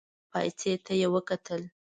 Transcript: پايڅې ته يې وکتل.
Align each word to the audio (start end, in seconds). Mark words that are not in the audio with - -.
پايڅې 0.31 0.71
ته 0.85 0.93
يې 1.01 1.07
وکتل. 1.15 1.61